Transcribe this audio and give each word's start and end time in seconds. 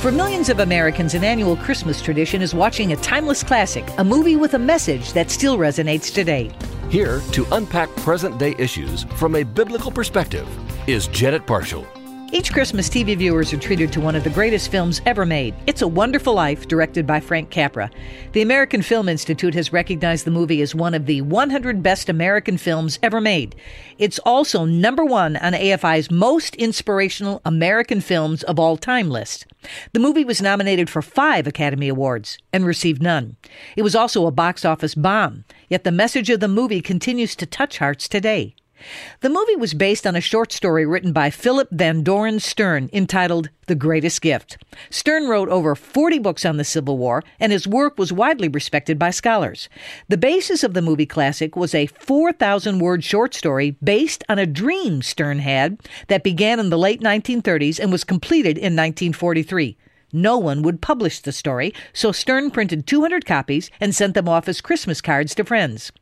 For 0.00 0.10
millions 0.10 0.48
of 0.48 0.60
Americans, 0.60 1.12
an 1.12 1.22
annual 1.24 1.56
Christmas 1.56 2.00
tradition 2.00 2.40
is 2.40 2.54
watching 2.54 2.94
a 2.94 2.96
timeless 2.96 3.42
classic, 3.42 3.84
a 3.98 4.02
movie 4.02 4.34
with 4.34 4.54
a 4.54 4.58
message 4.58 5.12
that 5.12 5.30
still 5.30 5.58
resonates 5.58 6.10
today. 6.10 6.50
Here 6.88 7.20
to 7.32 7.46
unpack 7.52 7.94
present 7.96 8.38
day 8.38 8.54
issues 8.56 9.04
from 9.16 9.34
a 9.34 9.42
biblical 9.42 9.90
perspective 9.90 10.48
is 10.88 11.06
Janet 11.08 11.46
Parshall. 11.46 11.99
Each 12.32 12.52
Christmas, 12.52 12.88
TV 12.88 13.16
viewers 13.16 13.52
are 13.52 13.58
treated 13.58 13.92
to 13.92 14.00
one 14.00 14.14
of 14.14 14.22
the 14.22 14.30
greatest 14.30 14.70
films 14.70 15.00
ever 15.04 15.26
made. 15.26 15.52
It's 15.66 15.82
a 15.82 15.88
Wonderful 15.88 16.32
Life, 16.32 16.68
directed 16.68 17.04
by 17.04 17.18
Frank 17.18 17.50
Capra. 17.50 17.90
The 18.34 18.42
American 18.42 18.82
Film 18.82 19.08
Institute 19.08 19.52
has 19.54 19.72
recognized 19.72 20.24
the 20.24 20.30
movie 20.30 20.62
as 20.62 20.72
one 20.72 20.94
of 20.94 21.06
the 21.06 21.22
100 21.22 21.82
best 21.82 22.08
American 22.08 22.56
films 22.56 23.00
ever 23.02 23.20
made. 23.20 23.56
It's 23.98 24.20
also 24.20 24.64
number 24.64 25.04
one 25.04 25.38
on 25.38 25.54
AFI's 25.54 26.08
most 26.08 26.54
inspirational 26.54 27.42
American 27.44 28.00
films 28.00 28.44
of 28.44 28.60
all 28.60 28.76
time 28.76 29.10
list. 29.10 29.46
The 29.92 29.98
movie 29.98 30.24
was 30.24 30.40
nominated 30.40 30.88
for 30.88 31.02
five 31.02 31.48
Academy 31.48 31.88
Awards 31.88 32.38
and 32.52 32.64
received 32.64 33.02
none. 33.02 33.38
It 33.74 33.82
was 33.82 33.96
also 33.96 34.28
a 34.28 34.30
box 34.30 34.64
office 34.64 34.94
bomb, 34.94 35.44
yet 35.68 35.82
the 35.82 35.90
message 35.90 36.30
of 36.30 36.38
the 36.38 36.46
movie 36.46 36.80
continues 36.80 37.34
to 37.34 37.44
touch 37.44 37.78
hearts 37.78 38.06
today. 38.06 38.54
The 39.20 39.28
movie 39.28 39.56
was 39.56 39.74
based 39.74 40.06
on 40.06 40.16
a 40.16 40.20
short 40.20 40.52
story 40.52 40.86
written 40.86 41.12
by 41.12 41.30
Philip 41.30 41.68
Van 41.70 42.02
Doren 42.02 42.40
Stern 42.40 42.90
entitled 42.92 43.50
The 43.66 43.74
Greatest 43.74 44.22
Gift. 44.22 44.56
Stern 44.90 45.28
wrote 45.28 45.48
over 45.48 45.74
40 45.74 46.18
books 46.18 46.44
on 46.44 46.56
the 46.56 46.64
Civil 46.64 46.98
War, 46.98 47.22
and 47.38 47.52
his 47.52 47.66
work 47.66 47.98
was 47.98 48.12
widely 48.12 48.48
respected 48.48 48.98
by 48.98 49.10
scholars. 49.10 49.68
The 50.08 50.16
basis 50.16 50.64
of 50.64 50.74
the 50.74 50.82
movie 50.82 51.06
classic 51.06 51.56
was 51.56 51.74
a 51.74 51.86
4,000 51.86 52.78
word 52.78 53.04
short 53.04 53.34
story 53.34 53.76
based 53.82 54.24
on 54.28 54.38
a 54.38 54.46
dream 54.46 55.02
Stern 55.02 55.40
had 55.40 55.78
that 56.08 56.22
began 56.22 56.58
in 56.58 56.70
the 56.70 56.78
late 56.78 57.00
1930s 57.00 57.78
and 57.78 57.92
was 57.92 58.04
completed 58.04 58.56
in 58.56 58.76
1943. 58.76 59.76
No 60.12 60.38
one 60.38 60.62
would 60.62 60.80
publish 60.80 61.20
the 61.20 61.32
story, 61.32 61.72
so 61.92 62.10
Stern 62.10 62.50
printed 62.50 62.86
200 62.86 63.24
copies 63.24 63.70
and 63.80 63.94
sent 63.94 64.14
them 64.14 64.28
off 64.28 64.48
as 64.48 64.60
Christmas 64.60 65.00
cards 65.00 65.34
to 65.36 65.44
friends. 65.44 65.92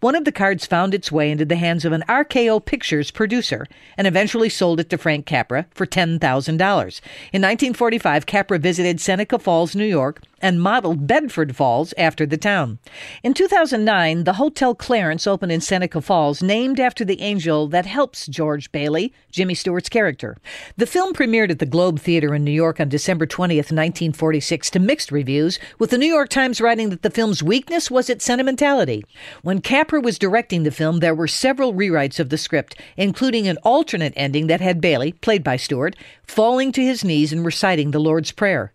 One 0.00 0.14
of 0.14 0.24
the 0.24 0.32
cards 0.32 0.66
found 0.66 0.94
its 0.94 1.12
way 1.12 1.30
into 1.30 1.44
the 1.44 1.56
hands 1.56 1.84
of 1.84 1.92
an 1.92 2.04
RKO 2.08 2.64
Pictures 2.64 3.10
producer 3.10 3.66
and 3.96 4.06
eventually 4.06 4.48
sold 4.48 4.80
it 4.80 4.90
to 4.90 4.98
Frank 4.98 5.26
Capra 5.26 5.66
for 5.70 5.86
$10,000. 5.86 6.18
In 6.18 7.42
1945, 7.42 8.26
Capra 8.26 8.58
visited 8.58 9.00
Seneca 9.00 9.38
Falls, 9.38 9.76
New 9.76 9.84
York, 9.84 10.22
and 10.40 10.60
modeled 10.60 11.06
Bedford 11.06 11.54
Falls 11.54 11.92
after 11.98 12.24
the 12.26 12.36
town. 12.36 12.78
In 13.22 13.34
2009, 13.34 14.24
the 14.24 14.34
Hotel 14.34 14.74
Clarence 14.74 15.26
opened 15.26 15.52
in 15.52 15.60
Seneca 15.60 16.00
Falls, 16.00 16.42
named 16.42 16.80
after 16.80 17.04
the 17.04 17.20
angel 17.20 17.68
that 17.68 17.86
helps 17.86 18.26
George 18.26 18.72
Bailey, 18.72 19.12
Jimmy 19.30 19.54
Stewart's 19.54 19.88
character. 19.88 20.36
The 20.76 20.86
film 20.86 21.12
premiered 21.12 21.50
at 21.50 21.58
the 21.58 21.66
Globe 21.66 22.00
Theater 22.00 22.34
in 22.34 22.44
New 22.44 22.50
York 22.50 22.80
on 22.80 22.88
December 22.88 23.26
20th, 23.26 23.70
1946, 23.70 24.70
to 24.70 24.78
mixed 24.78 25.12
reviews, 25.12 25.58
with 25.78 25.90
the 25.90 25.98
New 25.98 26.06
York 26.06 26.30
Times 26.30 26.60
writing 26.60 26.90
that 26.90 27.02
the 27.02 27.10
film's 27.10 27.42
weakness 27.42 27.90
was 27.90 28.08
its 28.08 28.24
sentimentality. 28.24 29.04
When 29.42 29.49
Capra 29.58 30.00
was 30.00 30.18
directing 30.18 30.62
the 30.62 30.70
film, 30.70 31.00
there 31.00 31.14
were 31.14 31.26
several 31.26 31.74
rewrites 31.74 32.20
of 32.20 32.28
the 32.28 32.38
script, 32.38 32.80
including 32.96 33.48
an 33.48 33.56
alternate 33.64 34.12
ending 34.14 34.46
that 34.46 34.60
had 34.60 34.80
Bailey, 34.80 35.12
played 35.12 35.42
by 35.42 35.56
Stewart, 35.56 35.96
falling 36.22 36.70
to 36.70 36.84
his 36.84 37.04
knees 37.04 37.32
and 37.32 37.44
reciting 37.44 37.90
the 37.90 37.98
Lord's 37.98 38.30
Prayer. 38.30 38.72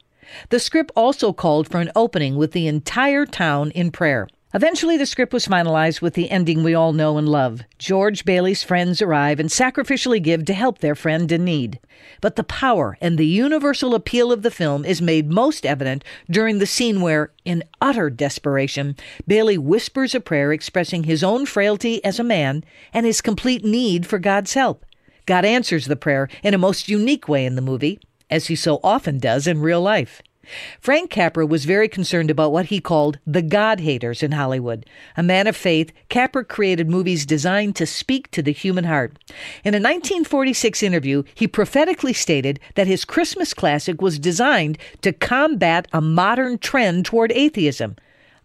The 0.50 0.60
script 0.60 0.92
also 0.94 1.32
called 1.32 1.70
for 1.70 1.80
an 1.80 1.92
opening 1.96 2.36
with 2.36 2.52
the 2.52 2.68
entire 2.68 3.26
town 3.26 3.72
in 3.72 3.92
prayer. 3.92 4.28
Eventually, 4.56 4.96
the 4.96 5.06
script 5.06 5.34
was 5.34 5.50
finalized 5.50 6.02
with 6.02 6.14
the 6.14 6.32
ending 6.32 6.64
we 6.64 6.74
all 6.74 6.94
know 6.94 7.18
and 7.18 7.28
love. 7.28 7.64
George 7.78 8.24
Bailey's 8.24 8.64
friends 8.64 9.02
arrive 9.02 9.38
and 9.38 9.50
sacrificially 9.50 10.24
give 10.24 10.46
to 10.46 10.54
help 10.54 10.80
their 10.80 10.96
friend 10.96 11.30
in 11.30 11.44
need. 11.44 11.78
But 12.22 12.38
the 12.38 12.44
power 12.46 12.98
and 13.02 13.18
the 13.18 13.26
universal 13.26 13.94
appeal 13.94 14.32
of 14.32 14.44
the 14.44 14.50
film 14.50 14.86
is 14.86 15.02
made 15.02 15.30
most 15.30 15.66
evident 15.66 16.06
during 16.32 16.60
the 16.60 16.66
scene 16.66 17.02
where, 17.02 17.34
in 17.44 17.66
utter 17.82 18.10
desperation, 18.10 18.96
Bailey 19.28 19.58
whispers 19.58 20.16
a 20.16 20.22
prayer 20.22 20.54
expressing 20.54 21.04
his 21.04 21.22
own 21.22 21.46
frailty 21.46 22.02
as 22.06 22.18
a 22.18 22.24
man 22.24 22.64
and 22.94 23.06
his 23.06 23.20
complete 23.20 23.66
need 23.66 24.08
for 24.08 24.20
God's 24.20 24.54
help. 24.54 24.86
God 25.26 25.44
answers 25.44 25.88
the 25.88 25.98
prayer 25.98 26.30
in 26.44 26.54
a 26.54 26.58
most 26.58 26.88
unique 26.88 27.28
way 27.28 27.46
in 27.46 27.56
the 27.56 27.62
movie, 27.62 28.00
as 28.30 28.48
he 28.48 28.56
so 28.56 28.80
often 28.86 29.20
does 29.20 29.48
in 29.48 29.60
real 29.60 29.82
life. 29.82 30.22
Frank 30.80 31.10
Capra 31.10 31.46
was 31.46 31.66
very 31.66 31.88
concerned 31.88 32.32
about 32.32 32.52
what 32.52 32.68
he 32.68 32.80
called 32.80 33.20
the 33.26 33.42
God 33.42 33.80
haters 33.80 34.24
in 34.24 34.32
Hollywood. 34.34 34.86
A 35.18 35.24
man 35.24 35.48
of 35.48 35.56
faith, 35.56 35.92
Capra 36.10 36.44
created 36.44 36.90
movies 36.90 37.26
designed 37.26 37.76
to 37.76 37.86
speak 37.86 38.30
to 38.32 38.42
the 38.42 38.52
human 38.52 38.86
heart. 38.86 39.18
In 39.64 39.74
a 39.74 39.78
1946 39.78 40.84
interview, 40.84 41.24
he 41.34 41.48
prophetically 41.48 42.14
stated 42.14 42.60
that 42.76 42.88
his 42.88 43.06
Christmas 43.06 43.54
classic 43.54 44.02
was 44.02 44.20
designed 44.20 44.78
to 45.02 45.14
combat 45.14 45.88
a 45.94 46.02
modern 46.02 46.58
trend 46.58 47.06
toward 47.06 47.32
atheism. 47.32 47.96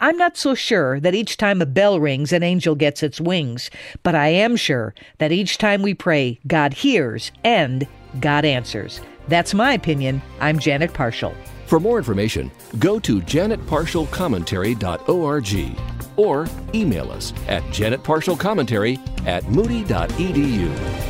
I'm 0.03 0.17
not 0.17 0.39
so 0.39 0.55
sure 0.55 0.99
that 1.01 1.15
each 1.15 1.37
time 1.37 1.61
a 1.61 1.67
bell 1.67 2.01
rings, 2.01 2.33
an 2.33 2.43
angel 2.43 2.75
gets 2.75 3.03
its 3.03 3.21
wings, 3.21 3.71
but 4.03 4.15
I 4.15 4.29
am 4.29 4.57
sure 4.57 4.95
that 5.19 5.31
each 5.31 5.59
time 5.59 5.83
we 5.83 5.93
pray, 5.93 6.41
God 6.47 6.73
hears 6.73 7.33
and 7.45 7.87
God 8.19 8.47
answers. 8.47 9.01
That's 9.29 9.53
my 9.53 9.75
opinion. 9.75 10.23
I'm 10.41 10.59
Janet 10.59 10.95
Parshall. 10.95 11.35
For 11.71 11.79
more 11.79 11.99
information, 11.99 12.51
go 12.81 12.99
to 12.99 13.21
janetparshallcommentary.org 13.21 15.79
or 16.17 16.49
email 16.75 17.13
us 17.13 17.33
at 17.47 17.63
janetparshallcommentary 17.63 19.25
at 19.25 19.49
moody.edu. 19.49 21.10